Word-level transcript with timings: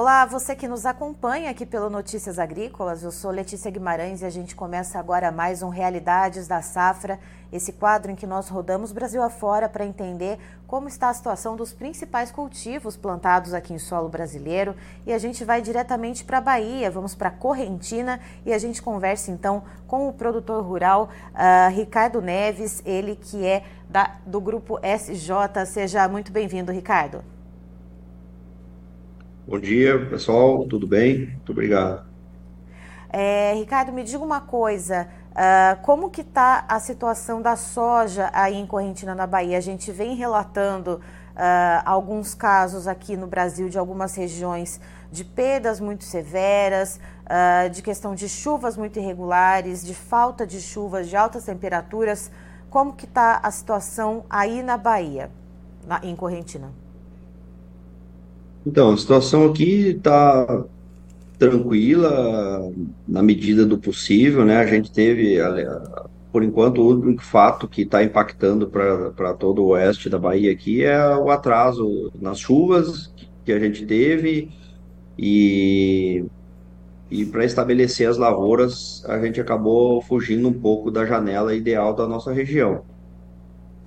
Olá, 0.00 0.24
você 0.24 0.54
que 0.54 0.68
nos 0.68 0.86
acompanha 0.86 1.50
aqui 1.50 1.66
pelo 1.66 1.90
Notícias 1.90 2.38
Agrícolas. 2.38 3.02
Eu 3.02 3.10
sou 3.10 3.32
Letícia 3.32 3.68
Guimarães 3.68 4.22
e 4.22 4.24
a 4.24 4.30
gente 4.30 4.54
começa 4.54 4.96
agora 4.96 5.32
mais 5.32 5.60
um 5.60 5.70
Realidades 5.70 6.46
da 6.46 6.62
Safra, 6.62 7.18
esse 7.52 7.72
quadro 7.72 8.12
em 8.12 8.14
que 8.14 8.24
nós 8.24 8.48
rodamos 8.48 8.92
Brasil 8.92 9.20
afora 9.20 9.68
para 9.68 9.84
entender 9.84 10.38
como 10.68 10.86
está 10.86 11.08
a 11.08 11.14
situação 11.14 11.56
dos 11.56 11.72
principais 11.72 12.30
cultivos 12.30 12.96
plantados 12.96 13.52
aqui 13.52 13.74
em 13.74 13.78
solo 13.80 14.08
brasileiro. 14.08 14.76
E 15.04 15.12
a 15.12 15.18
gente 15.18 15.44
vai 15.44 15.60
diretamente 15.60 16.22
para 16.24 16.38
a 16.38 16.42
Bahia, 16.42 16.92
vamos 16.92 17.16
para 17.16 17.32
Correntina 17.32 18.20
e 18.46 18.52
a 18.52 18.58
gente 18.58 18.80
conversa 18.80 19.32
então 19.32 19.64
com 19.88 20.08
o 20.08 20.12
produtor 20.12 20.62
rural 20.62 21.08
uh, 21.34 21.74
Ricardo 21.74 22.22
Neves, 22.22 22.80
ele 22.86 23.16
que 23.16 23.44
é 23.44 23.64
da, 23.90 24.14
do 24.24 24.40
grupo 24.40 24.78
SJ. 24.78 25.66
Seja 25.66 26.06
muito 26.06 26.30
bem-vindo, 26.30 26.70
Ricardo. 26.70 27.36
Bom 29.48 29.58
dia, 29.58 29.98
pessoal, 30.10 30.66
tudo 30.66 30.86
bem? 30.86 31.28
Muito 31.28 31.52
obrigado. 31.52 32.06
É, 33.08 33.54
Ricardo, 33.54 33.90
me 33.90 34.04
diga 34.04 34.22
uma 34.22 34.42
coisa, 34.42 35.08
uh, 35.30 35.82
como 35.82 36.10
que 36.10 36.20
está 36.20 36.66
a 36.68 36.78
situação 36.78 37.40
da 37.40 37.56
soja 37.56 38.28
aí 38.34 38.56
em 38.56 38.66
Correntina, 38.66 39.14
na 39.14 39.26
Bahia? 39.26 39.56
A 39.56 39.62
gente 39.62 39.90
vem 39.90 40.14
relatando 40.14 40.96
uh, 40.96 41.82
alguns 41.86 42.34
casos 42.34 42.86
aqui 42.86 43.16
no 43.16 43.26
Brasil 43.26 43.70
de 43.70 43.78
algumas 43.78 44.14
regiões 44.14 44.82
de 45.10 45.24
perdas 45.24 45.80
muito 45.80 46.04
severas, 46.04 47.00
uh, 47.24 47.70
de 47.70 47.80
questão 47.80 48.14
de 48.14 48.28
chuvas 48.28 48.76
muito 48.76 48.98
irregulares, 48.98 49.82
de 49.82 49.94
falta 49.94 50.46
de 50.46 50.60
chuvas, 50.60 51.08
de 51.08 51.16
altas 51.16 51.46
temperaturas. 51.46 52.30
Como 52.68 52.92
que 52.92 53.06
está 53.06 53.40
a 53.42 53.50
situação 53.50 54.26
aí 54.28 54.62
na 54.62 54.76
Bahia, 54.76 55.30
na, 55.86 56.00
em 56.02 56.14
Correntina? 56.14 56.70
Então, 58.66 58.92
a 58.92 58.96
situação 58.96 59.46
aqui 59.46 59.88
está 59.88 60.64
tranquila 61.38 62.70
na 63.06 63.22
medida 63.22 63.64
do 63.64 63.78
possível, 63.78 64.44
né? 64.44 64.56
A 64.58 64.66
gente 64.66 64.90
teve, 64.90 65.36
por 66.32 66.42
enquanto, 66.42 66.82
o 66.82 66.88
único 66.88 67.22
fato 67.22 67.68
que 67.68 67.82
está 67.82 68.02
impactando 68.02 68.68
para 68.68 69.34
todo 69.34 69.62
o 69.62 69.68
oeste 69.68 70.10
da 70.10 70.18
Bahia 70.18 70.52
aqui 70.52 70.82
é 70.82 71.16
o 71.16 71.30
atraso 71.30 72.10
nas 72.20 72.40
chuvas 72.40 73.12
que 73.44 73.52
a 73.52 73.58
gente 73.58 73.86
teve 73.86 74.50
e, 75.18 76.24
e 77.10 77.24
para 77.26 77.44
estabelecer 77.44 78.08
as 78.08 78.18
lavouras 78.18 79.02
a 79.06 79.18
gente 79.18 79.40
acabou 79.40 80.02
fugindo 80.02 80.48
um 80.48 80.52
pouco 80.52 80.90
da 80.90 81.06
janela 81.06 81.54
ideal 81.54 81.94
da 81.94 82.06
nossa 82.06 82.32
região 82.32 82.82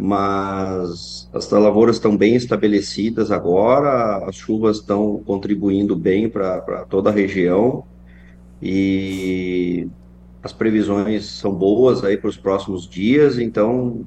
mas 0.02 1.30
as 1.32 1.48
lavouras 1.52 1.98
estão 1.98 2.18
bem 2.18 2.36
estabelecidas 2.36 3.32
agora, 3.32 4.26
as 4.28 4.36
chuvas 4.36 4.78
estão 4.78 5.22
contribuindo 5.24 5.96
bem 5.96 6.28
para 6.28 6.86
toda 6.90 7.12
a 7.12 7.14
região 7.14 7.84
e 8.60 9.88
as 10.42 10.52
previsões 10.52 11.26
são 11.26 11.54
boas 11.54 12.04
aí 12.04 12.18
para 12.18 12.30
os 12.30 12.36
próximos 12.36 12.90
dias, 12.90 13.38
então 13.38 14.02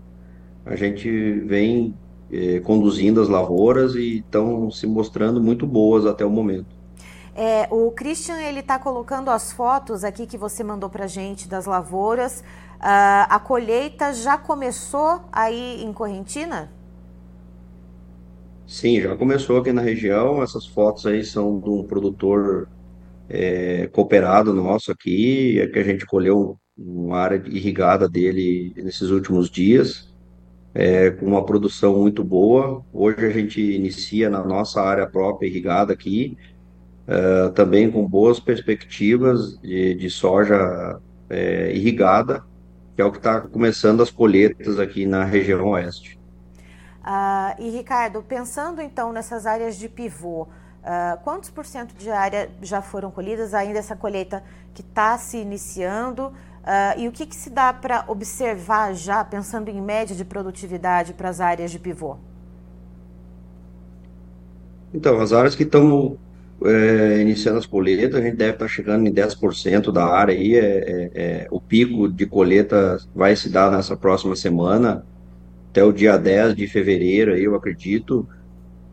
a 0.67 0.75
gente 0.75 1.09
vem 1.47 1.95
eh, 2.33 2.59
conduzindo 2.59 3.21
as 3.21 3.29
lavouras 3.29 3.95
e 3.95 4.17
estão 4.17 4.73
se 4.73 4.89
mostrando 4.89 5.41
muito 5.41 5.65
boas 5.65 6.07
até 6.07 6.25
o 6.25 6.31
momento. 6.31 6.75
É, 7.37 7.69
o 7.71 7.93
Christian 7.93 8.41
ele 8.41 8.61
está 8.61 8.81
colocando 8.81 9.29
as 9.31 9.53
fotos 9.53 10.03
aqui 10.03 10.27
que 10.27 10.39
você 10.39 10.65
mandou 10.65 10.91
para 10.91 11.07
gente 11.07 11.49
das 11.49 11.67
lavouras. 11.67 12.43
Uh, 12.85 13.25
a 13.31 13.39
colheita 13.39 14.13
já 14.13 14.37
começou 14.37 15.23
aí 15.33 15.83
em 15.83 15.91
Correntina? 15.91 16.71
Sim, 18.67 19.01
já 19.01 19.17
começou 19.17 19.57
aqui 19.57 19.73
na 19.73 19.81
região. 19.81 20.43
Essas 20.43 20.67
fotos 20.67 21.07
aí 21.07 21.25
são 21.25 21.59
de 21.59 21.71
um 21.71 21.83
produtor 21.83 22.69
é, 23.27 23.87
cooperado 23.87 24.53
nosso 24.53 24.93
aqui, 24.93 25.59
é 25.59 25.67
que 25.67 25.79
a 25.79 25.83
gente 25.83 26.05
colheu 26.05 26.59
uma 26.77 27.17
área 27.17 27.43
irrigada 27.47 28.07
dele 28.07 28.75
nesses 28.77 29.09
últimos 29.09 29.49
dias, 29.49 30.13
é, 30.75 31.09
com 31.11 31.25
uma 31.25 31.43
produção 31.43 31.99
muito 31.99 32.23
boa. 32.23 32.85
Hoje 32.93 33.25
a 33.25 33.31
gente 33.31 33.63
inicia 33.63 34.29
na 34.29 34.45
nossa 34.45 34.83
área 34.83 35.07
própria 35.07 35.49
irrigada 35.49 35.95
aqui, 35.95 36.37
é, 37.09 37.49
também 37.55 37.91
com 37.91 38.07
boas 38.07 38.39
perspectivas 38.39 39.59
de, 39.63 39.95
de 39.95 40.11
soja 40.11 41.01
é, 41.31 41.75
irrigada 41.75 42.45
que 42.95 43.03
é 43.03 43.05
o 43.05 43.11
que 43.11 43.19
está 43.19 43.41
começando 43.41 44.03
as 44.03 44.11
colheitas 44.11 44.79
aqui 44.79 45.07
na 45.07 45.25
região 45.25 45.69
oeste. 45.69 46.19
Ah, 47.03 47.55
e 47.59 47.71
Ricardo, 47.71 48.23
pensando 48.23 48.81
então 48.81 49.13
nessas 49.13 49.47
áreas 49.47 49.77
de 49.77 49.89
pivô, 49.89 50.49
Uh, 50.85 51.17
quantos 51.25 51.49
por 51.49 51.65
cento 51.65 51.95
de 51.95 52.11
área 52.11 52.51
já 52.61 52.83
foram 52.83 53.11
colhidas, 53.11 53.55
ainda 53.55 53.79
essa 53.79 53.97
colheita 53.97 54.45
que 54.75 54.83
está 54.83 55.17
se 55.17 55.39
iniciando? 55.39 56.27
Uh, 56.27 56.99
e 56.99 57.09
o 57.09 57.13
que, 57.13 57.25
que 57.25 57.35
se 57.35 57.49
dá 57.49 57.73
para 57.73 58.05
observar 58.07 58.93
já, 58.93 59.25
pensando 59.25 59.71
em 59.71 59.81
média 59.81 60.15
de 60.15 60.27
produtividade 60.27 61.15
para 61.15 61.31
as 61.31 61.41
áreas 61.41 61.71
de 61.71 61.79
pivô? 61.79 62.19
Então, 64.93 65.19
as 65.23 65.33
áreas 65.33 65.55
que 65.55 65.63
estão 65.63 66.19
é, 66.63 67.21
iniciando 67.21 67.59
as 67.59 67.67
colheitas, 67.67 68.21
a 68.21 68.23
gente 68.23 68.37
deve 68.37 68.53
estar 68.53 68.69
chegando 68.69 69.07
em 69.07 69.13
10% 69.13 69.93
da 69.93 70.07
área 70.07 70.35
aí, 70.35 70.55
é, 70.55 70.61
é, 70.61 71.11
é, 71.15 71.49
o 71.51 71.61
pico 71.61 72.09
de 72.09 72.27
colheita 72.27 72.99
vai 73.15 73.35
se 73.37 73.49
dar 73.49 73.71
nessa 73.71 73.97
próxima 73.97 74.37
semana, 74.37 75.05
até 75.71 75.83
o 75.83 75.93
dia 75.93 76.17
10 76.17 76.55
de 76.55 76.67
fevereiro, 76.67 77.33
aí, 77.33 77.45
eu 77.45 77.55
acredito, 77.55 78.29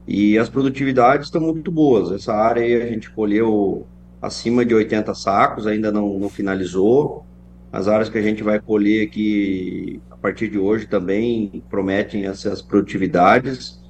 e 0.07 0.37
as 0.37 0.49
produtividades 0.49 1.27
estão 1.27 1.41
muito 1.41 1.71
boas, 1.71 2.11
essa 2.11 2.33
área 2.33 2.63
aí 2.63 2.81
a 2.81 2.87
gente 2.87 3.09
colheu 3.11 3.85
acima 4.21 4.65
de 4.65 4.73
80 4.73 5.13
sacos, 5.13 5.67
ainda 5.67 5.91
não, 5.91 6.19
não 6.19 6.29
finalizou, 6.29 7.25
as 7.71 7.87
áreas 7.87 8.09
que 8.09 8.17
a 8.17 8.21
gente 8.21 8.43
vai 8.43 8.59
colher 8.59 9.07
aqui 9.07 10.01
a 10.11 10.17
partir 10.17 10.49
de 10.49 10.59
hoje 10.59 10.87
também 10.87 11.63
prometem 11.69 12.25
essas 12.25 12.61
produtividades, 12.61 13.80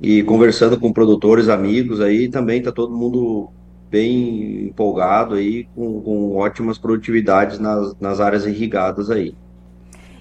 e 0.00 0.22
conversando 0.22 0.78
com 0.78 0.92
produtores, 0.92 1.48
amigos 1.48 2.00
aí, 2.00 2.28
também 2.28 2.58
está 2.58 2.72
todo 2.72 2.96
mundo 2.96 3.50
bem 3.90 4.66
empolgado 4.66 5.34
aí, 5.34 5.68
com, 5.74 6.00
com 6.00 6.36
ótimas 6.36 6.78
produtividades 6.78 7.58
nas, 7.58 7.94
nas 8.00 8.20
áreas 8.20 8.44
irrigadas 8.44 9.10
aí. 9.10 9.34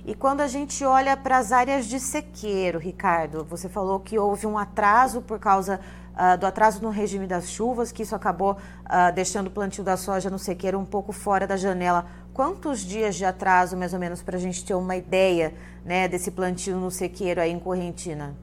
E 0.05 0.13
quando 0.13 0.41
a 0.41 0.47
gente 0.47 0.83
olha 0.83 1.15
para 1.15 1.37
as 1.37 1.51
áreas 1.51 1.85
de 1.85 1.99
sequeiro, 1.99 2.77
Ricardo, 2.77 3.45
você 3.49 3.69
falou 3.69 3.99
que 3.99 4.19
houve 4.19 4.45
um 4.45 4.57
atraso 4.57 5.21
por 5.21 5.39
causa 5.39 5.79
uh, 6.13 6.37
do 6.37 6.45
atraso 6.45 6.81
no 6.81 6.89
regime 6.89 7.25
das 7.25 7.49
chuvas, 7.49 7.91
que 7.91 8.03
isso 8.03 8.13
acabou 8.13 8.51
uh, 8.51 9.13
deixando 9.15 9.47
o 9.47 9.51
plantio 9.51 9.83
da 9.83 9.95
soja 9.95 10.29
no 10.29 10.37
sequeiro 10.37 10.77
um 10.77 10.85
pouco 10.85 11.13
fora 11.13 11.47
da 11.47 11.55
janela. 11.55 12.05
Quantos 12.33 12.81
dias 12.81 13.15
de 13.15 13.23
atraso, 13.23 13.77
mais 13.77 13.93
ou 13.93 13.99
menos, 13.99 14.21
para 14.21 14.35
a 14.35 14.39
gente 14.39 14.65
ter 14.65 14.73
uma 14.73 14.95
ideia 14.95 15.53
né, 15.85 16.07
desse 16.07 16.31
plantio 16.31 16.75
no 16.75 16.91
sequeiro 16.91 17.39
aí 17.39 17.51
em 17.51 17.59
Correntina? 17.59 18.35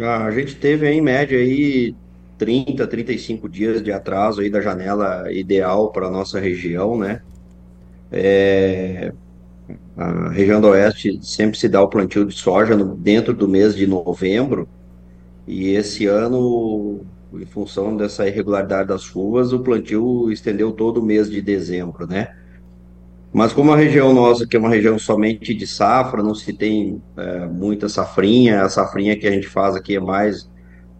A 0.00 0.30
gente 0.30 0.56
teve 0.58 0.88
em 0.90 1.00
média 1.00 1.38
aí 1.38 1.94
30, 2.36 2.86
35 2.86 3.48
dias 3.48 3.82
de 3.82 3.90
atraso 3.92 4.40
aí 4.40 4.50
da 4.50 4.60
janela 4.60 5.32
ideal 5.32 5.90
para 5.92 6.10
nossa 6.10 6.38
região, 6.40 6.96
né? 6.98 7.22
É, 8.10 9.12
a 9.96 10.30
região 10.30 10.60
do 10.60 10.68
Oeste 10.68 11.20
sempre 11.22 11.58
se 11.58 11.68
dá 11.68 11.82
o 11.82 11.88
plantio 11.88 12.26
de 12.26 12.34
soja 12.34 12.76
no, 12.76 12.96
dentro 12.96 13.34
do 13.34 13.48
mês 13.48 13.74
de 13.76 13.86
novembro, 13.86 14.68
e 15.46 15.70
esse 15.70 16.06
ano, 16.06 17.06
em 17.34 17.46
função 17.46 17.96
dessa 17.96 18.28
irregularidade 18.28 18.88
das 18.88 19.02
chuvas, 19.02 19.52
o 19.52 19.62
plantio 19.62 20.30
estendeu 20.32 20.72
todo 20.72 20.98
o 21.00 21.04
mês 21.04 21.30
de 21.30 21.42
dezembro, 21.42 22.06
né? 22.06 22.28
Mas 23.32 23.52
como 23.52 23.72
a 23.72 23.76
região 23.76 24.12
nossa, 24.14 24.46
que 24.46 24.56
é 24.56 24.58
uma 24.58 24.70
região 24.70 24.98
somente 24.98 25.54
de 25.54 25.66
safra, 25.66 26.22
não 26.22 26.34
se 26.34 26.52
tem 26.52 27.02
é, 27.16 27.46
muita 27.46 27.88
safrinha, 27.88 28.62
a 28.62 28.68
safrinha 28.68 29.18
que 29.18 29.26
a 29.26 29.30
gente 29.30 29.46
faz 29.46 29.76
aqui 29.76 29.96
é 29.96 30.00
mais 30.00 30.50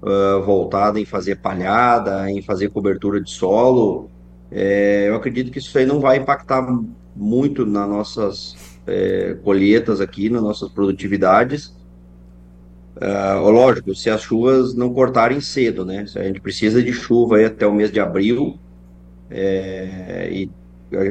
uh, 0.02 0.42
voltada 0.44 1.00
em 1.00 1.06
fazer 1.06 1.36
palhada, 1.36 2.30
em 2.30 2.42
fazer 2.42 2.68
cobertura 2.68 3.20
de 3.20 3.30
solo, 3.30 4.10
é, 4.50 5.08
eu 5.08 5.14
acredito 5.14 5.50
que 5.50 5.58
isso 5.58 5.76
aí 5.76 5.84
não 5.84 6.00
vai 6.00 6.16
impactar 6.18 6.66
muito 7.14 7.66
nas 7.66 7.88
nossas 7.88 8.56
é, 8.86 9.36
colheitas 9.44 10.00
aqui, 10.00 10.30
nas 10.30 10.42
nossas 10.42 10.70
produtividades. 10.70 11.76
Uh, 12.96 13.48
lógico, 13.50 13.94
se 13.94 14.10
as 14.10 14.22
chuvas 14.22 14.74
não 14.74 14.92
cortarem 14.92 15.40
cedo, 15.40 15.84
né? 15.84 16.04
A 16.16 16.22
gente 16.24 16.40
precisa 16.40 16.82
de 16.82 16.92
chuva 16.92 17.36
aí 17.36 17.44
até 17.44 17.64
o 17.64 17.72
mês 17.72 17.92
de 17.92 18.00
abril, 18.00 18.58
é, 19.30 20.28
e 20.32 20.50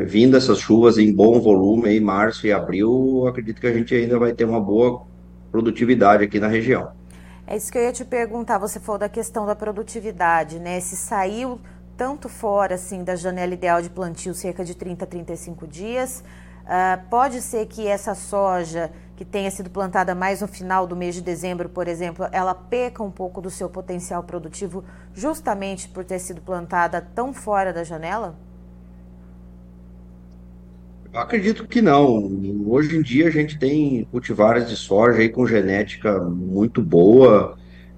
vindo 0.05 0.35
essas 0.35 0.59
chuvas 0.59 0.97
em 0.97 1.13
bom 1.13 1.39
volume 1.39 1.89
em 1.89 1.99
março 1.99 2.47
e 2.47 2.51
abril, 2.51 3.27
acredito 3.27 3.61
que 3.61 3.67
a 3.67 3.73
gente 3.73 3.93
ainda 3.93 4.17
vai 4.17 4.33
ter 4.33 4.45
uma 4.45 4.59
boa 4.59 5.03
produtividade 5.51 6.23
aqui 6.23 6.39
na 6.39 6.47
região. 6.47 6.91
É 7.45 7.55
isso 7.55 7.71
que 7.71 7.77
eu 7.77 7.83
ia 7.83 7.93
te 7.93 8.03
perguntar, 8.03 8.57
você 8.57 8.79
falou 8.79 8.99
da 8.99 9.07
questão 9.07 9.45
da 9.45 9.55
produtividade, 9.55 10.59
né? 10.59 10.79
Se 10.79 10.97
saiu 10.97 11.59
tanto 11.95 12.27
fora 12.27 12.75
assim 12.75 13.03
da 13.03 13.15
janela 13.15 13.53
ideal 13.53 13.81
de 13.81 13.89
plantio, 13.89 14.33
cerca 14.33 14.65
de 14.65 14.75
30 14.75 15.05
a 15.05 15.07
35 15.07 15.65
dias, 15.65 16.23
uh, 16.63 17.09
pode 17.09 17.41
ser 17.41 17.65
que 17.67 17.87
essa 17.87 18.13
soja 18.13 18.91
que 19.15 19.25
tenha 19.25 19.49
sido 19.49 19.69
plantada 19.69 20.13
mais 20.13 20.41
no 20.41 20.47
final 20.47 20.85
do 20.85 20.95
mês 20.95 21.15
de 21.15 21.21
dezembro, 21.21 21.69
por 21.69 21.87
exemplo, 21.87 22.27
ela 22.31 22.53
peca 22.53 23.01
um 23.01 23.09
pouco 23.09 23.41
do 23.41 23.49
seu 23.49 23.69
potencial 23.69 24.23
produtivo 24.23 24.83
justamente 25.13 25.89
por 25.89 26.03
ter 26.03 26.19
sido 26.19 26.41
plantada 26.41 27.01
tão 27.15 27.33
fora 27.33 27.73
da 27.73 27.83
janela? 27.83 28.35
Acredito 31.17 31.67
que 31.67 31.81
não. 31.81 32.31
Hoje 32.67 32.95
em 32.95 33.01
dia 33.01 33.27
a 33.27 33.31
gente 33.31 33.57
tem 33.57 34.07
cultivares 34.11 34.69
de 34.69 34.75
soja 34.75 35.19
aí 35.19 35.29
com 35.29 35.47
genética 35.47 36.19
muito 36.19 36.79
boa, 36.79 37.57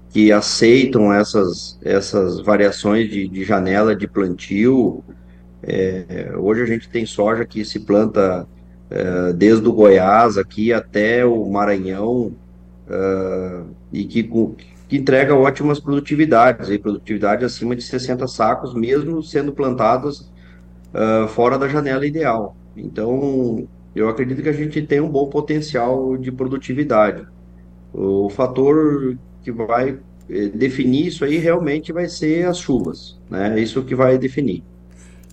que 0.10 0.31
aceitam 0.31 1.13
essas, 1.13 1.77
essas 1.83 2.39
variações 2.39 3.10
de, 3.10 3.27
de 3.27 3.44
janela 3.44 3.94
de 3.94 4.07
plantio. 4.07 5.04
É, 5.62 6.31
hoje 6.38 6.62
a 6.62 6.66
gente 6.66 6.88
tem 6.88 7.06
soja 7.06 7.45
que 7.45 7.66
se 7.66 7.81
planta 7.81 8.48
é, 8.89 9.33
desde 9.33 9.68
o 9.68 9.74
Goiás 9.74 10.38
aqui 10.38 10.71
até 10.71 11.25
o 11.25 11.45
Maranhão 11.45 12.33
é, 12.89 13.62
e 13.92 14.06
que, 14.06 14.24
que 14.88 14.98
entrega 14.98 15.36
ótimas 15.36 15.77
produtividades, 15.77 16.69
aí, 16.69 16.80
produtividade 16.80 17.44
acima 17.44 17.75
de 17.75 17.83
60 17.83 18.25
sacos, 18.27 18.74
mesmo 18.74 19.21
sendo 19.21 19.51
plantadas 19.51 20.31
é, 20.94 21.27
fora 21.27 21.57
da 21.57 21.68
janela 21.68 22.06
ideal. 22.06 22.56
Então, 22.75 23.68
eu 23.95 24.07
acredito 24.07 24.42
que 24.42 24.50
a 24.50 24.54
gente 24.54 24.81
tem 24.81 25.00
um 25.00 25.10
bom 25.10 25.27
potencial 25.27 26.18
de 26.18 26.31
produtividade. 26.31 27.25
O 27.94 28.30
fator 28.30 29.18
que 29.42 29.51
vai 29.51 30.00
definir 30.54 31.07
isso 31.07 31.25
aí 31.25 31.38
realmente 31.38 31.92
vai 31.92 32.07
ser 32.07 32.48
as 32.48 32.60
chuvas, 32.60 33.18
né? 33.30 33.60
Isso 33.60 33.83
que 33.83 33.95
vai 33.95 34.18
definir. 34.18 34.63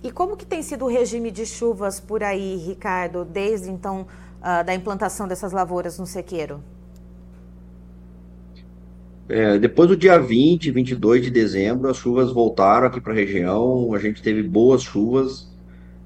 E 0.03 0.11
como 0.11 0.35
que 0.35 0.45
tem 0.45 0.61
sido 0.61 0.85
o 0.85 0.87
regime 0.87 1.31
de 1.31 1.45
chuvas 1.45 1.99
por 1.99 2.23
aí, 2.23 2.55
Ricardo, 2.55 3.23
desde 3.23 3.69
então 3.69 4.07
uh, 4.41 4.63
da 4.65 4.73
implantação 4.73 5.27
dessas 5.27 5.51
lavouras 5.51 5.99
no 5.99 6.05
sequeiro? 6.05 6.63
É, 9.29 9.59
depois 9.59 9.89
do 9.89 9.97
dia 9.97 10.17
20, 10.17 10.71
22 10.71 11.23
de 11.23 11.29
dezembro, 11.29 11.89
as 11.89 11.97
chuvas 11.97 12.31
voltaram 12.31 12.87
aqui 12.87 13.01
para 13.01 13.11
a 13.11 13.15
região. 13.15 13.93
A 13.93 13.99
gente 13.99 14.21
teve 14.21 14.41
boas 14.41 14.81
chuvas, 14.81 15.51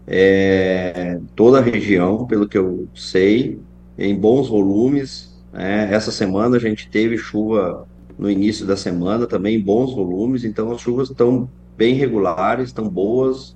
é, 0.07 1.19
toda 1.35 1.59
a 1.59 1.61
região, 1.61 2.25
pelo 2.25 2.47
que 2.47 2.57
eu 2.57 2.87
sei, 2.95 3.59
em 3.97 4.15
bons 4.15 4.47
volumes. 4.49 5.31
É, 5.53 5.93
essa 5.93 6.11
semana 6.11 6.57
a 6.57 6.59
gente 6.59 6.89
teve 6.89 7.17
chuva 7.17 7.87
no 8.17 8.29
início 8.29 8.65
da 8.65 8.77
semana, 8.77 9.25
também 9.27 9.55
em 9.55 9.61
bons 9.61 9.93
volumes, 9.93 10.43
então 10.43 10.71
as 10.71 10.81
chuvas 10.81 11.09
estão 11.09 11.49
bem 11.77 11.95
regulares, 11.95 12.67
estão 12.67 12.87
boas, 12.87 13.55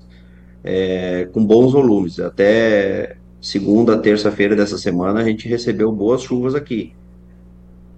é, 0.64 1.28
com 1.32 1.46
bons 1.46 1.74
volumes. 1.74 2.20
Até 2.20 3.18
segunda, 3.40 3.98
terça-feira 3.98 4.56
dessa 4.56 4.78
semana, 4.78 5.20
a 5.20 5.24
gente 5.24 5.48
recebeu 5.48 5.92
boas 5.92 6.24
chuvas 6.24 6.56
aqui. 6.56 6.94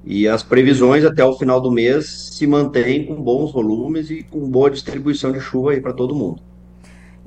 E 0.06 0.28
as 0.28 0.44
previsões 0.44 1.04
até 1.04 1.24
o 1.24 1.38
final 1.38 1.60
do 1.60 1.72
mês 1.72 2.30
se 2.34 2.48
mantêm 2.48 3.06
com 3.06 3.16
bons 3.16 3.52
volumes 3.52 4.10
e 4.10 4.24
com 4.24 4.50
boa 4.50 4.70
distribuição 4.70 5.32
de 5.32 5.40
chuva 5.40 5.72
aí 5.72 5.82
para 5.82 5.94
todo 5.94 6.16
mundo. 6.16 6.42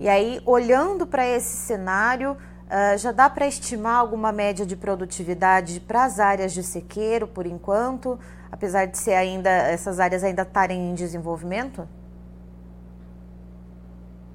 E 0.00 0.08
aí, 0.08 0.40
olhando 0.46 1.06
para 1.06 1.28
esse 1.28 1.58
cenário, 1.58 2.32
uh, 2.32 2.96
já 2.96 3.12
dá 3.12 3.28
para 3.28 3.46
estimar 3.46 3.96
alguma 3.96 4.32
média 4.32 4.64
de 4.64 4.74
produtividade 4.74 5.78
para 5.78 6.04
as 6.04 6.18
áreas 6.18 6.54
de 6.54 6.62
sequeiro, 6.62 7.28
por 7.28 7.46
enquanto, 7.46 8.18
apesar 8.50 8.86
de 8.86 8.96
ser 8.96 9.12
ainda 9.12 9.50
essas 9.50 10.00
áreas 10.00 10.24
ainda 10.24 10.40
estarem 10.40 10.90
em 10.90 10.94
desenvolvimento? 10.94 11.86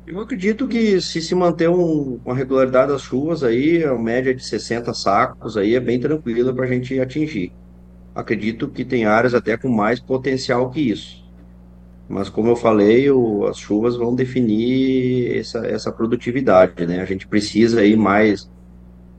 Eu 0.06 0.20
acredito 0.20 0.68
que 0.68 1.02
se 1.02 1.20
se 1.20 1.34
manter 1.34 1.68
um, 1.68 2.20
uma 2.24 2.36
regularidade 2.36 2.92
das 2.92 3.02
chuvas 3.02 3.44
aí, 3.44 3.84
a 3.84 3.96
média 3.96 4.36
de 4.36 4.46
60 4.46 4.94
sacos 4.94 5.58
aí 5.58 5.74
é 5.74 5.80
bem 5.80 6.00
tranquila 6.00 6.54
para 6.54 6.66
a 6.66 6.68
gente 6.68 7.00
atingir. 7.00 7.52
Acredito 8.14 8.70
que 8.70 8.86
tem 8.86 9.06
áreas 9.06 9.34
até 9.34 9.58
com 9.58 9.68
mais 9.68 10.00
potencial 10.00 10.70
que 10.70 10.92
isso. 10.92 11.25
Mas 12.08 12.30
como 12.30 12.50
eu 12.50 12.56
falei, 12.56 13.10
o, 13.10 13.46
as 13.48 13.58
chuvas 13.58 13.96
vão 13.96 14.14
definir 14.14 15.38
essa, 15.38 15.66
essa 15.66 15.92
produtividade, 15.92 16.86
né? 16.86 17.02
A 17.02 17.06
gente 17.06 17.28
precisa 17.28 17.82
aí 17.82 17.96
mais, 17.96 18.50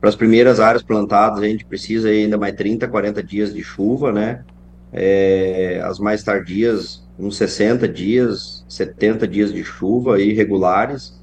para 0.00 0.08
as 0.08 0.16
primeiras 0.16 0.60
áreas 0.60 0.82
plantadas, 0.82 1.40
a 1.40 1.46
gente 1.46 1.64
precisa 1.64 2.08
ainda 2.08 2.38
mais 2.38 2.54
30, 2.54 2.86
40 2.86 3.22
dias 3.22 3.52
de 3.52 3.62
chuva, 3.62 4.12
né? 4.12 4.44
É, 4.92 5.80
as 5.84 5.98
mais 5.98 6.22
tardias, 6.22 7.04
uns 7.18 7.36
60 7.36 7.88
dias, 7.88 8.64
70 8.68 9.26
dias 9.26 9.52
de 9.52 9.64
chuva 9.64 10.20
irregulares, 10.20 11.20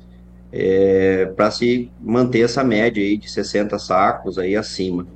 é, 0.52 1.26
para 1.36 1.50
se 1.50 1.90
manter 2.00 2.42
essa 2.42 2.64
média 2.64 3.02
aí 3.02 3.18
de 3.18 3.32
60 3.32 3.80
sacos 3.80 4.38
aí 4.38 4.56
acima. 4.56 5.08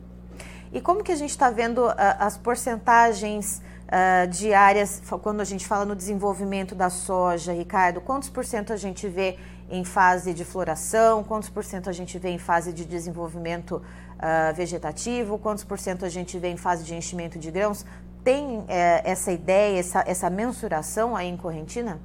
E 0.72 0.82
como 0.82 1.04
que 1.04 1.12
a 1.12 1.16
gente 1.16 1.30
está 1.30 1.50
vendo 1.50 1.86
uh, 1.86 1.94
as 1.98 2.38
porcentagens 2.38 3.62
uh, 3.88 5.20
quando 5.20 5.42
a 5.42 5.44
gente 5.44 5.66
fala 5.68 5.86
no 5.86 5.96
desenvolvimento 5.96 6.76
da 6.76 6.90
soja, 6.90 7.54
Ricardo, 7.54 8.02
quantos 8.02 8.30
por 8.30 8.46
cento 8.46 8.74
a 8.74 8.78
gente 8.78 9.08
vê 9.08 9.38
em 9.70 9.84
fase 9.84 10.34
de 10.34 10.46
floração, 10.46 11.24
quantos 11.24 11.50
por 11.50 11.64
cento 11.64 11.90
a 11.90 11.94
gente 11.94 12.18
vê 12.18 12.30
em 12.30 12.38
fase 12.38 12.72
de 12.72 12.86
desenvolvimento 12.86 13.74
uh, 13.74 14.56
vegetativo, 14.56 15.38
quantos 15.38 15.64
por 15.64 15.78
cento 15.78 16.06
a 16.06 16.10
gente 16.10 16.38
vê 16.38 16.50
em 16.50 16.58
fase 16.58 16.84
de 16.84 16.96
enchimento 16.96 17.38
de 17.38 17.52
grãos? 17.52 17.86
tem 18.28 18.66
é, 18.68 19.10
essa 19.10 19.32
ideia, 19.32 19.80
essa, 19.80 20.04
essa 20.06 20.30
mensuração 20.30 21.16
aí 21.16 21.30
em 21.30 21.38
Correntina? 21.38 21.98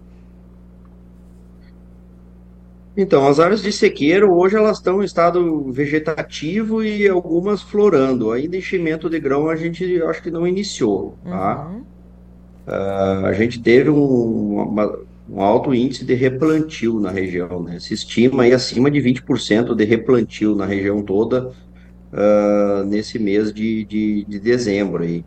Então, 2.96 3.26
as 3.26 3.40
áreas 3.40 3.62
de 3.62 3.72
sequeiro 3.72 4.32
hoje 4.34 4.56
elas 4.56 4.76
estão 4.76 5.02
em 5.02 5.06
estado 5.06 5.72
vegetativo 5.72 6.84
e 6.84 7.08
algumas 7.08 7.62
florando. 7.62 8.30
Ainda 8.32 8.56
enchimento 8.56 9.08
de 9.08 9.18
grão 9.18 9.48
a 9.48 9.56
gente 9.56 10.02
acho 10.02 10.22
que 10.22 10.30
não 10.30 10.46
iniciou, 10.46 11.16
tá? 11.24 11.68
Uhum. 11.68 11.82
Uh, 12.66 13.26
a 13.26 13.32
gente 13.32 13.60
teve 13.60 13.88
um, 13.88 14.62
uma, 14.62 14.98
um 15.28 15.40
alto 15.40 15.74
índice 15.74 16.04
de 16.04 16.14
replantio 16.14 17.00
na 17.00 17.10
região, 17.10 17.62
né? 17.62 17.80
Se 17.80 17.94
estima 17.94 18.42
aí 18.42 18.52
acima 18.52 18.90
de 18.90 19.00
20% 19.00 19.74
de 19.74 19.84
replantio 19.84 20.54
na 20.54 20.66
região 20.66 21.02
toda 21.02 21.48
uh, 21.48 22.84
nesse 22.84 23.18
mês 23.18 23.52
de, 23.52 23.84
de, 23.84 24.24
de 24.26 24.38
dezembro 24.38 25.02
aí. 25.02 25.24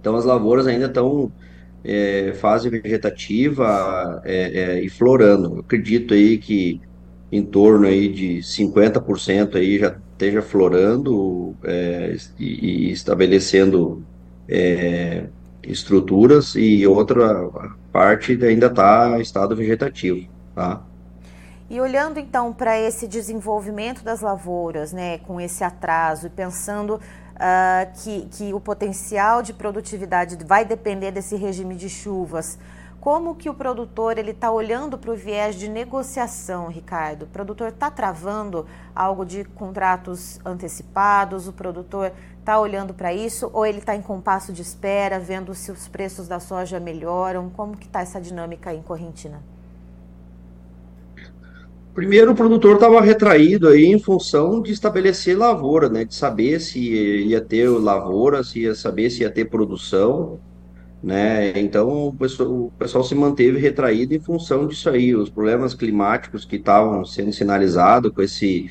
Então 0.00 0.16
as 0.16 0.26
lavouras 0.26 0.66
ainda 0.66 0.86
estão 0.86 1.32
é, 1.84 2.32
fase 2.34 2.70
vegetativa 2.70 4.22
é, 4.24 4.78
é, 4.78 4.80
e 4.82 4.88
florando. 4.88 5.56
Eu 5.56 5.60
acredito 5.60 6.14
aí 6.14 6.38
que 6.38 6.80
em 7.30 7.42
torno 7.42 7.86
aí 7.86 8.08
de 8.08 8.38
50% 8.38 9.56
aí 9.56 9.78
já 9.78 9.96
esteja 10.12 10.40
florando 10.40 11.54
é, 11.64 12.16
e, 12.38 12.88
e, 12.88 12.92
estabelecendo 12.92 14.04
é, 14.48 15.26
estruturas 15.62 16.54
e 16.54 16.86
outra 16.86 17.48
parte 17.92 18.32
ainda 18.44 18.66
está 18.66 19.18
em 19.18 19.22
estado 19.22 19.56
vegetativo, 19.56 20.28
tá? 20.54 20.84
E 21.68 21.80
olhando 21.80 22.18
então 22.18 22.52
para 22.52 22.78
esse 22.78 23.08
desenvolvimento 23.08 24.04
das 24.04 24.20
lavouras, 24.20 24.92
né, 24.92 25.18
com 25.18 25.40
esse 25.40 25.64
atraso 25.64 26.26
e 26.26 26.30
pensando 26.30 27.00
uh, 27.34 28.02
que, 28.02 28.26
que 28.26 28.52
o 28.52 28.60
potencial 28.60 29.42
de 29.42 29.54
produtividade 29.54 30.36
vai 30.44 30.64
depender 30.64 31.10
desse 31.10 31.36
regime 31.36 31.74
de 31.74 31.88
chuvas. 31.88 32.58
Como 33.00 33.34
que 33.34 33.50
o 33.50 33.54
produtor 33.54 34.16
ele 34.16 34.30
está 34.30 34.50
olhando 34.50 34.96
para 34.96 35.10
o 35.10 35.16
viés 35.16 35.56
de 35.56 35.68
negociação, 35.68 36.68
Ricardo? 36.68 37.24
O 37.24 37.26
produtor 37.26 37.68
está 37.68 37.90
travando 37.90 38.66
algo 38.94 39.26
de 39.26 39.44
contratos 39.44 40.40
antecipados? 40.44 41.46
O 41.46 41.52
produtor 41.52 42.12
está 42.38 42.58
olhando 42.58 42.94
para 42.94 43.12
isso 43.12 43.50
ou 43.52 43.66
ele 43.66 43.78
está 43.78 43.94
em 43.94 44.00
compasso 44.00 44.54
de 44.54 44.62
espera, 44.62 45.18
vendo 45.18 45.54
se 45.54 45.70
os 45.70 45.86
preços 45.86 46.26
da 46.26 46.40
soja 46.40 46.80
melhoram? 46.80 47.50
Como 47.50 47.76
que 47.76 47.86
está 47.86 48.00
essa 48.00 48.18
dinâmica 48.18 48.72
em 48.72 48.82
Correntina? 48.82 49.53
Primeiro, 51.94 52.32
o 52.32 52.34
produtor 52.34 52.74
estava 52.74 53.00
retraído 53.00 53.68
aí 53.68 53.84
em 53.86 54.00
função 54.00 54.60
de 54.60 54.72
estabelecer 54.72 55.38
lavoura, 55.38 55.88
né? 55.88 56.04
De 56.04 56.12
saber 56.12 56.60
se 56.60 56.80
ia 56.80 57.40
ter 57.40 57.68
lavoura, 57.68 58.42
se 58.42 58.62
ia 58.62 58.74
saber 58.74 59.10
se 59.10 59.22
ia 59.22 59.30
ter 59.30 59.44
produção, 59.44 60.40
né? 61.00 61.56
Então, 61.60 62.08
o 62.08 62.12
pessoal, 62.12 62.50
o 62.50 62.72
pessoal 62.76 63.04
se 63.04 63.14
manteve 63.14 63.60
retraído 63.60 64.12
em 64.12 64.18
função 64.18 64.66
disso 64.66 64.90
aí. 64.90 65.14
Os 65.14 65.30
problemas 65.30 65.72
climáticos 65.72 66.44
que 66.44 66.56
estavam 66.56 67.04
sendo 67.04 67.32
sinalizados 67.32 68.10
com 68.12 68.22
esse 68.22 68.68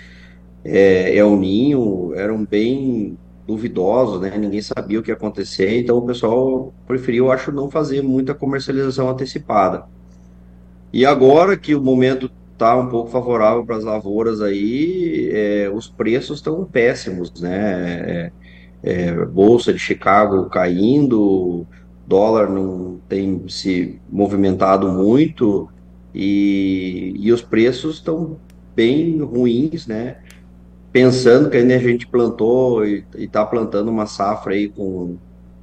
é, 0.65 1.15
El 1.15 1.38
Ninho 1.38 2.13
eram 2.15 2.44
bem 2.44 3.18
duvidosos, 3.48 4.20
né? 4.20 4.38
Ninguém 4.38 4.62
sabia 4.62 5.00
o 5.00 5.03
que 5.03 5.12
ia 5.12 5.15
acontecer, 5.15 5.80
então 5.80 5.98
o 5.98 6.06
pessoal 6.06 6.74
preferiu, 6.86 7.32
acho, 7.32 7.53
não 7.53 7.72
fazer 7.72 8.01
muita 8.01 8.34
comercialização 8.34 9.10
antecipada. 9.10 9.86
E 10.92 11.06
agora 11.06 11.58
que 11.58 11.74
o 11.74 11.82
momento 11.82 12.30
está 12.54 12.76
um 12.78 12.88
pouco 12.88 13.10
favorável 13.10 13.66
para 13.66 13.78
as 13.78 13.84
lavouras 13.84 14.42
aí, 14.42 15.30
é, 15.32 15.72
os 15.74 15.88
preços 15.90 16.40
estão 16.40 16.64
péssimos, 16.66 17.42
né? 17.42 18.32
É, 18.32 18.32
é, 18.84 19.26
Bolsa 19.26 19.74
de 19.74 19.80
Chicago 19.80 20.50
caindo, 20.50 21.66
dólar 22.08 22.50
não 22.50 23.00
tem 23.08 23.48
se 23.48 24.00
movimentado 24.10 24.90
muito 24.92 25.70
e, 26.14 27.16
e 27.18 27.32
os 27.32 27.42
preços 27.42 27.96
estão 27.96 28.38
bem 28.76 29.20
ruins, 29.20 29.88
né? 29.88 30.18
pensando 30.94 31.50
que 31.50 31.58
ainda 31.58 31.76
a 31.76 31.80
gente 31.80 32.06
plantou 32.08 32.86
e 32.86 33.04
está 33.16 33.44
plantando 33.44 33.90
uma 33.90 34.06
safra 34.06 34.54
aí 34.54 34.70
com, 34.70 35.18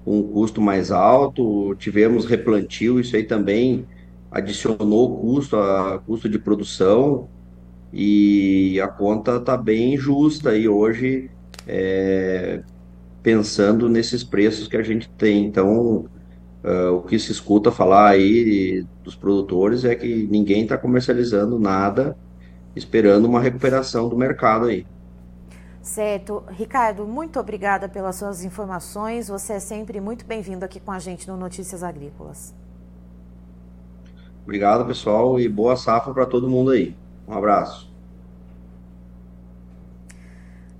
com 0.04 0.18
um 0.18 0.22
custo 0.24 0.60
mais 0.60 0.90
alto, 0.90 1.74
tivemos 1.76 2.26
replantio, 2.26 2.98
isso 2.98 3.14
aí 3.14 3.22
também 3.22 3.86
adicionou 4.30 5.18
custo, 5.18 5.56
a 5.56 5.98
custo 5.98 6.28
de 6.28 6.38
produção, 6.38 7.28
e 7.92 8.80
a 8.80 8.88
conta 8.88 9.36
está 9.36 9.56
bem 9.56 9.96
justa 9.96 10.50
aí 10.50 10.68
hoje, 10.68 11.30
é, 11.66 12.62
pensando 13.22 13.88
nesses 13.88 14.22
preços 14.22 14.68
que 14.68 14.76
a 14.76 14.82
gente 14.82 15.08
tem. 15.10 15.44
Então, 15.44 16.06
uh, 16.64 16.92
o 16.94 17.02
que 17.02 17.18
se 17.18 17.32
escuta 17.32 17.70
falar 17.72 18.10
aí 18.10 18.86
dos 19.02 19.16
produtores 19.16 19.84
é 19.84 19.94
que 19.94 20.26
ninguém 20.30 20.62
está 20.62 20.78
comercializando 20.78 21.58
nada, 21.58 22.16
esperando 22.76 23.26
uma 23.26 23.40
recuperação 23.40 24.08
do 24.08 24.16
mercado 24.16 24.66
aí. 24.66 24.86
Certo. 25.82 26.44
Ricardo, 26.50 27.06
muito 27.06 27.40
obrigada 27.40 27.88
pelas 27.88 28.16
suas 28.16 28.44
informações. 28.44 29.28
Você 29.28 29.54
é 29.54 29.60
sempre 29.60 30.00
muito 30.00 30.24
bem-vindo 30.24 30.64
aqui 30.64 30.78
com 30.78 30.92
a 30.92 30.98
gente 30.98 31.26
no 31.26 31.36
Notícias 31.36 31.82
Agrícolas. 31.82 32.54
Obrigado, 34.44 34.86
pessoal, 34.86 35.40
e 35.40 35.48
boa 35.48 35.76
safra 35.76 36.12
para 36.12 36.26
todo 36.26 36.48
mundo 36.50 36.70
aí. 36.72 37.00
Um 37.26 37.32
abraço. 37.34 37.89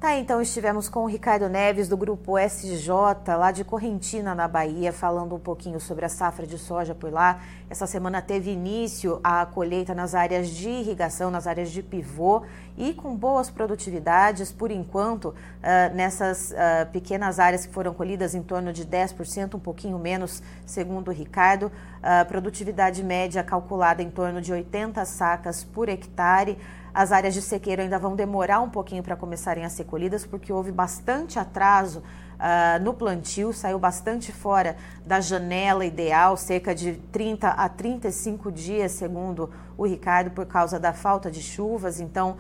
Tá, 0.01 0.17
então 0.17 0.41
estivemos 0.41 0.89
com 0.89 1.01
o 1.01 1.07
Ricardo 1.07 1.47
Neves 1.47 1.87
do 1.87 1.95
grupo 1.95 2.39
SJ, 2.39 2.89
lá 3.37 3.53
de 3.53 3.65
Correntina, 3.65 4.35
na 4.35 4.49
Bahia, 4.49 4.95
falando 4.95 5.35
um 5.35 5.39
pouquinho 5.39 5.79
sobre 5.79 6.07
a 6.07 6.09
safra 6.09 6.47
de 6.47 6.57
soja 6.57 6.95
por 6.95 7.13
lá. 7.13 7.43
Essa 7.69 7.87
semana 7.87 8.23
teve 8.23 8.51
início 8.51 9.21
a 9.23 9.45
colheita 9.45 9.95
nas 9.95 10.15
áreas 10.15 10.49
de 10.49 10.71
irrigação, 10.71 11.31
nas 11.31 11.47
áreas 11.47 11.71
de 11.71 11.83
pivô 11.83 12.45
e 12.79 12.95
com 12.95 13.15
boas 13.15 13.51
produtividades, 13.51 14.51
por 14.51 14.71
enquanto, 14.71 15.27
uh, 15.27 15.95
nessas 15.95 16.51
uh, 16.53 16.91
pequenas 16.91 17.39
áreas 17.39 17.67
que 17.67 17.73
foram 17.75 17.93
colhidas, 17.93 18.35
em 18.35 18.43
torno 18.43 18.73
de 18.73 18.87
10%, 18.87 19.57
um 19.57 19.61
pouquinho 19.61 19.99
menos, 19.99 20.43
segundo 20.65 21.09
o 21.09 21.13
Ricardo. 21.13 21.71
A 22.03 22.25
produtividade 22.25 23.05
média 23.05 23.43
calculada 23.43 24.03
em 24.03 24.11
torno 24.11 24.41
de 24.41 24.51
80 24.51 25.05
sacas 25.05 25.63
por 25.63 25.91
hectare. 25.91 26.57
As 26.93 27.13
áreas 27.13 27.35
de 27.35 27.43
sequeiro 27.43 27.83
ainda 27.83 27.99
vão 27.99 28.17
demorar 28.17 28.61
um 28.61 28.69
pouquinho 28.69 29.03
para 29.03 29.17
começarem 29.17 29.65
a 29.65 29.69
ser 29.69 29.85
colhidas, 29.85 30.27
porque 30.27 30.53
houve 30.53 30.73
bastante 30.73 31.39
atraso 31.39 32.03
uh, 32.41 32.83
no 32.83 32.95
plantio, 32.95 33.53
saiu 33.53 33.79
bastante 33.79 34.33
fora 34.33 34.77
da 35.05 35.21
janela 35.21 35.85
ideal, 35.85 36.37
cerca 36.37 36.75
de 36.75 36.95
30 37.13 37.49
a 37.49 37.69
35 37.69 38.51
dias, 38.51 38.93
segundo 38.93 39.51
o 39.77 39.87
Ricardo, 39.87 40.31
por 40.31 40.47
causa 40.47 40.79
da 40.79 40.93
falta 40.93 41.31
de 41.31 41.43
chuvas. 41.43 42.01
Então, 42.01 42.33
uh, 42.33 42.37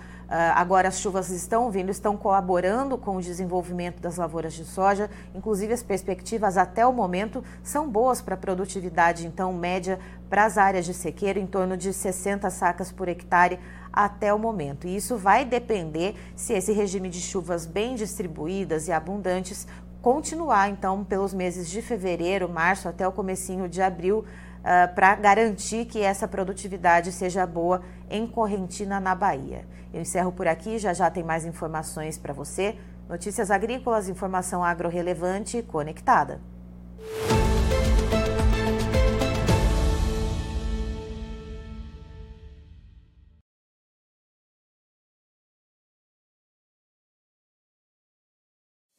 agora 0.54 0.88
as 0.88 0.98
chuvas 0.98 1.30
estão 1.30 1.70
vindo, 1.70 1.90
estão 1.90 2.16
colaborando 2.16 2.96
com 2.96 3.16
o 3.16 3.20
desenvolvimento 3.20 4.00
das 4.00 4.16
lavouras 4.16 4.54
de 4.54 4.64
soja. 4.64 5.10
Inclusive, 5.34 5.72
as 5.72 5.82
perspectivas 5.82 6.56
até 6.56 6.86
o 6.86 6.92
momento 6.92 7.44
são 7.62 7.88
boas 7.88 8.20
para 8.22 8.34
a 8.34 8.38
produtividade, 8.38 9.26
então, 9.26 9.52
média 9.52 9.98
para 10.28 10.44
as 10.44 10.56
áreas 10.56 10.84
de 10.84 10.94
sequeiro, 10.94 11.38
em 11.38 11.46
torno 11.46 11.76
de 11.76 11.92
60 11.92 12.48
sacas 12.50 12.90
por 12.92 13.08
hectare 13.08 13.58
até 13.92 14.32
o 14.32 14.38
momento. 14.38 14.86
E 14.86 14.94
isso 14.94 15.16
vai 15.16 15.44
depender 15.44 16.14
se 16.36 16.52
esse 16.52 16.72
regime 16.72 17.08
de 17.08 17.20
chuvas 17.20 17.66
bem 17.66 17.94
distribuídas 17.94 18.86
e 18.86 18.92
abundantes 18.92 19.66
continuar 20.02 20.70
então 20.70 21.04
pelos 21.04 21.34
meses 21.34 21.68
de 21.68 21.82
fevereiro, 21.82 22.48
março 22.48 22.88
até 22.88 23.06
o 23.06 23.12
comecinho 23.12 23.68
de 23.68 23.82
abril 23.82 24.20
uh, 24.20 24.24
ah, 24.64 24.88
para 24.94 25.14
garantir 25.14 25.84
que 25.86 26.00
essa 26.00 26.26
produtividade 26.26 27.12
seja 27.12 27.46
boa 27.46 27.82
em 28.08 28.26
Correntina, 28.26 29.00
na 29.00 29.14
Bahia. 29.14 29.66
Eu 29.92 30.00
encerro 30.00 30.32
por 30.32 30.46
aqui, 30.46 30.78
já 30.78 30.92
já 30.92 31.10
tem 31.10 31.22
mais 31.22 31.44
informações 31.44 32.16
para 32.16 32.32
você. 32.32 32.76
Notícias 33.08 33.50
agrícolas, 33.50 34.08
informação 34.08 34.62
agro-relevante 34.64 35.62
conectada. 35.62 36.40